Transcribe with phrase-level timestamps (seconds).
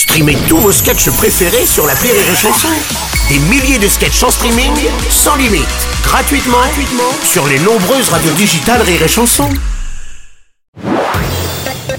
[0.00, 2.68] Streamez tous vos sketchs préférés sur la Rire et Chanson.
[3.28, 4.72] Des milliers de sketchs en streaming,
[5.10, 5.68] sans limite,
[6.02, 9.50] gratuitement, gratuitement sur les nombreuses radios digitales Rire et Chanson.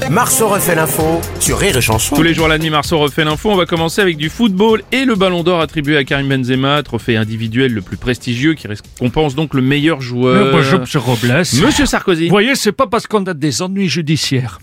[0.09, 2.15] Marceau refait l'info sur Rire et Chanson.
[2.15, 3.51] Tous les jours à la nuit, Marceau refait l'info.
[3.51, 7.17] On va commencer avec du football et le ballon d'or attribué à Karim Benzema, trophée
[7.17, 10.47] individuel le plus prestigieux qui récompense donc le meilleur joueur.
[10.47, 11.31] Euh, bonjour, monsieur Robles.
[11.37, 12.23] Monsieur Sarkozy.
[12.23, 14.57] Vous voyez, c'est pas parce qu'on a des ennuis judiciaires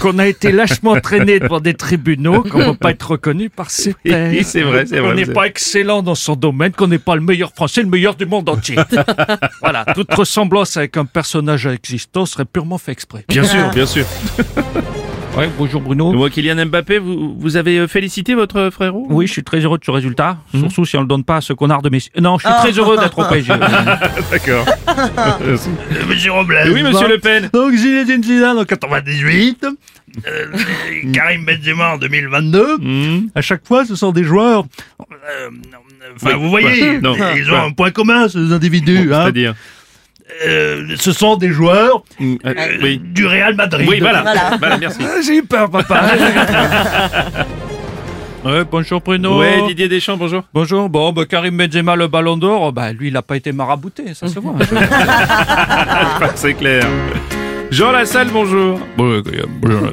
[0.00, 3.70] qu'on a été lâchement traîné devant des tribunaux qu'on ne peut pas être reconnu par
[3.70, 4.30] ses pairs.
[4.32, 5.10] Oui, c'est vrai, c'est vrai.
[5.10, 8.14] Qu'on n'est pas excellent dans son domaine, qu'on n'est pas le meilleur français, le meilleur
[8.14, 8.76] du monde entier.
[9.60, 13.24] voilà, toute ressemblance avec un personnage existant serait purement fait exprès.
[13.28, 14.06] Bien sûr, bien sûr.
[15.36, 16.12] Ouais, bonjour Bruno.
[16.12, 19.06] Moi, Kylian Mbappé, vous, vous avez euh, félicité votre frérot?
[19.10, 21.40] Oui, je suis très heureux de ce résultat, surtout si on le donne pas à
[21.40, 22.10] ce connard de Messi.
[22.20, 23.52] Non, je suis très heureux d'être au PSG.
[24.30, 24.66] D'accord.
[26.08, 26.58] Monsieur Robles.
[26.74, 27.48] oui, monsieur Le Pen.
[27.52, 29.64] Donc Zinedine Zidane en 98,
[30.26, 30.46] euh,
[31.14, 32.76] Karim Benzema en 2022.
[32.78, 33.28] Hmm.
[33.34, 34.64] À chaque fois, ce sont des joueurs.
[35.00, 35.48] euh,
[36.16, 39.14] Enfin, Oui, vous voyez, Non, ils ont un point commun, ces individus.
[39.14, 39.22] hein.
[39.22, 39.54] C'est-à-dire
[40.46, 43.00] Euh, ce sont des joueurs Hmm, euh, Oui.
[43.02, 43.86] du Real Madrid.
[43.88, 44.24] Oui, voilà.
[44.58, 44.98] Voilà, merci.
[45.02, 46.02] Ah, J'ai eu peur, papa.
[48.44, 49.38] ouais, bonjour Bruno.
[49.38, 50.42] Ouais, Didier Deschamps, bonjour.
[50.52, 54.14] Bonjour, bon, bah, Karim Benzema, le ballon d'or, bah, lui, il n'a pas été marabouté,
[54.14, 54.54] ça se voit.
[56.34, 56.86] C'est clair.
[57.70, 58.80] Jean Lassalle, bonjour.
[58.96, 59.22] Bonjour,
[59.60, 59.90] bonjour.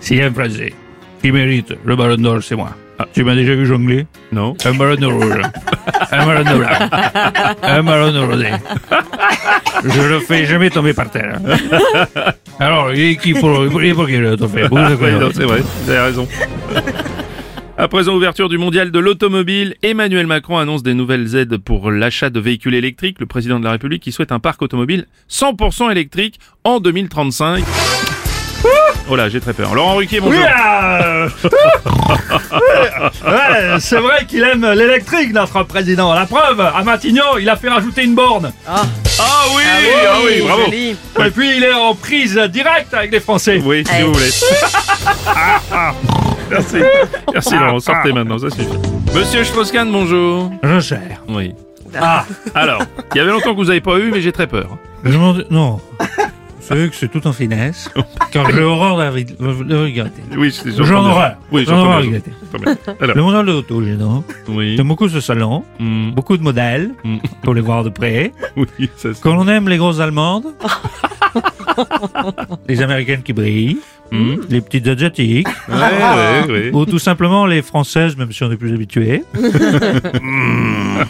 [0.00, 0.72] S'il y a un Français
[1.20, 2.70] qui mérite le ballon d'or, c'est moi.
[3.00, 4.54] Ah, tu m'as déjà vu jongler Non.
[4.62, 5.40] Un ballon rouge,
[6.12, 6.68] un ballon blanc,
[7.62, 8.48] un ballon rosé.
[9.84, 11.40] Je le fais jamais tomber par terre.
[12.58, 14.66] Alors, il est qui pour, il est pour qui le trophée?
[14.68, 16.28] C'est vrai, vous avez raison.
[17.78, 22.28] À présent, ouverture du mondial de l'automobile, Emmanuel Macron annonce des nouvelles aides pour l'achat
[22.28, 23.18] de véhicules électriques.
[23.18, 27.64] Le président de la République qui souhaite un parc automobile 100% électrique en 2035.
[29.12, 29.74] Oh là, j'ai très peur.
[29.74, 30.40] Laurent Ruquier, bonjour.
[30.40, 31.26] Oui, ah,
[33.26, 36.14] ouais, c'est vrai qu'il aime l'électrique, notre président.
[36.14, 38.52] La preuve, à Matignon, il a fait rajouter une borne.
[38.68, 38.82] Ah
[39.56, 39.62] oui,
[40.08, 40.62] ah oui, bravo.
[41.26, 43.60] Et puis, il est en prise directe avec les Français.
[43.64, 44.30] Oui, si vous voulez.
[45.26, 45.92] Ah, ah.
[46.48, 46.76] Merci.
[47.32, 48.68] Merci Laurent, sortez maintenant, ça suffit.
[49.12, 50.52] Monsieur Strauss-Kahn, bonjour.
[50.62, 51.22] Je gère.
[51.28, 51.52] Oui.
[52.00, 52.82] Ah, alors,
[53.12, 54.78] il y avait longtemps que vous n'avez pas eu, mais j'ai très peur.
[55.04, 55.80] Je m'en- Non.
[56.60, 57.90] Savez que c'est tout en finesse,
[58.32, 60.22] car j'ai horreur de regretter.
[60.36, 61.36] Oui, c'est J'en aurais.
[61.50, 62.20] Oui, J'en bien.
[63.00, 64.22] Alors, Le mondial de l'auto, gênant.
[64.48, 64.76] oui.
[64.76, 67.16] J'aime beaucoup ce salon, Hmm, beaucoup de modèles, Mm.
[67.42, 68.32] pour les voir de près.
[68.56, 68.66] Oui,
[68.96, 69.20] ça c'est.
[69.20, 70.46] Quand on aime les grosses allemandes,
[72.68, 73.78] les américaines qui brillent,
[74.12, 74.38] Hmm.
[74.48, 76.70] les petites asiatiques, Ouais, ouais, ouais.
[76.72, 79.22] ou tout simplement les françaises, même si on est plus habitué.
[79.34, 81.02] Mm.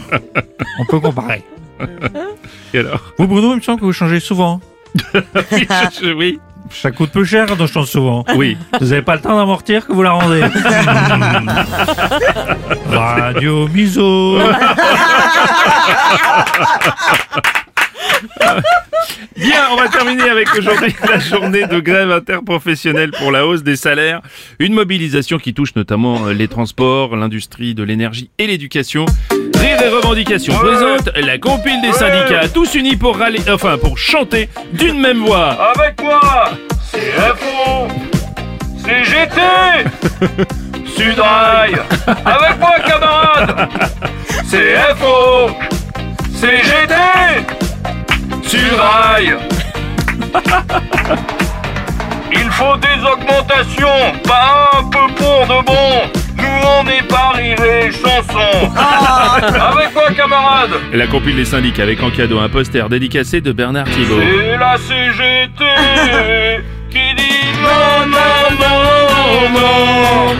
[0.79, 1.43] on peut comparer.
[2.73, 3.13] Et alors?
[3.17, 4.61] Vous, Bruno, il me semble que vous changez souvent.
[5.51, 8.23] oui, je- je- oui, Ça coûte peu cher quand on change souvent.
[8.35, 8.57] oui.
[8.79, 10.41] Vous n'avez pas le temps d'amortir que vous la rendez.
[12.91, 14.37] Radio Miso.
[19.37, 23.75] Bien, on va terminer avec aujourd'hui la journée de grève interprofessionnelle pour la hausse des
[23.75, 24.21] salaires.
[24.59, 29.05] Une mobilisation qui touche notamment les transports, l'industrie de l'énergie et l'éducation.
[29.61, 34.49] Rire et revendications présente la compile des syndicats, tous unis pour râler, enfin pour chanter
[34.73, 35.55] d'une même voix.
[35.75, 36.49] Avec moi,
[36.91, 37.87] CFO,
[38.83, 39.39] CGT,
[40.95, 41.75] Sudrail.
[42.07, 43.69] Avec moi, camarade,
[44.49, 45.51] CFO,
[46.33, 46.95] CGT,
[48.41, 49.37] Sudrail.
[52.33, 56.20] Il faut des augmentations, pas un peu pour de bon.
[56.63, 57.57] On n'est pas rire
[57.91, 58.71] chanson.
[58.75, 60.71] Avec moi, camarade.
[60.93, 64.19] La compile des syndicats avec en cadeau un poster dédicacé de Bernard Thibault.
[64.19, 65.63] C'est la CGT
[66.89, 70.35] qui dit non, non, non, non.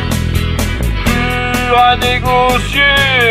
[1.05, 3.30] Plus à négocier.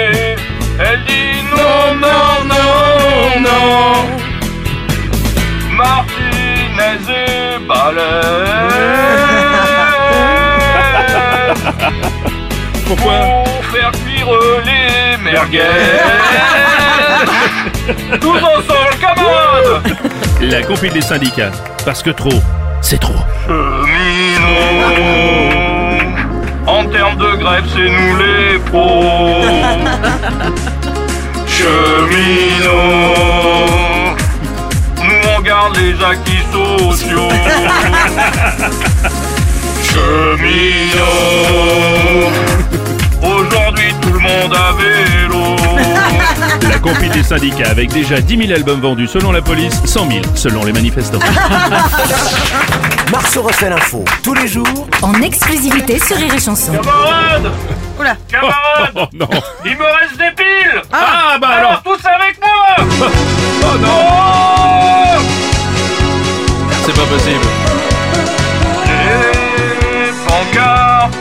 [12.91, 14.27] Pourquoi Pour faire cuire
[14.65, 15.61] les merguez.
[18.21, 19.83] Tous ensemble, camarades.
[20.41, 21.53] La compile des syndicats.
[21.85, 22.43] Parce que trop,
[22.81, 23.15] c'est trop.
[23.47, 23.61] Cheminot
[26.67, 29.45] En termes de grève, c'est nous les pros
[31.47, 33.15] Cheminot
[34.97, 37.29] Nous on garde les acquis sociaux
[39.85, 41.31] Cheminot
[47.21, 50.73] des syndicats avec déjà 10 000 albums vendus selon la police, 100 000 selon les
[50.73, 51.19] manifestants.
[53.13, 54.87] Marceau refait l'info tous les jours.
[55.03, 56.73] En exclusivité sur Rire et Chanson.
[56.73, 57.51] Camarades
[57.99, 58.17] Oula.
[58.29, 59.29] Camarades Oh non.
[59.65, 60.83] Il me reste des piles.
[60.93, 61.37] Ah.
[61.41, 61.71] Bah Alors.
[61.71, 62.77] Alors tous avec moi.
[63.63, 63.89] Oh non.
[63.89, 65.21] Oh.
[66.87, 67.47] C'est pas possible.
[68.87, 71.13] Les pancartes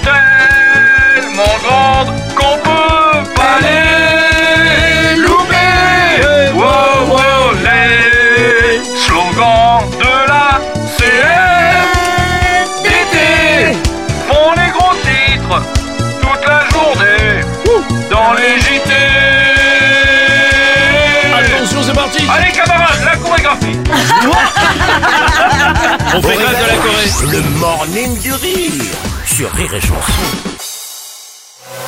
[23.60, 23.80] chorégraphie
[26.16, 28.94] On fait grâce de la Corée Le morning du rire
[29.26, 30.14] sur Rire et Chanson.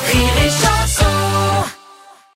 [0.06, 1.07] Rire et Chanson.